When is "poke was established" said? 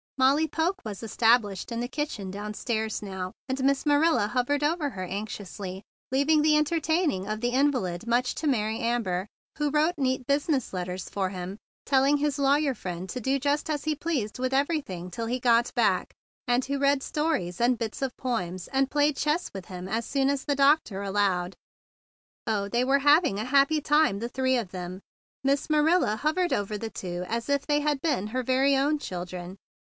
0.47-1.71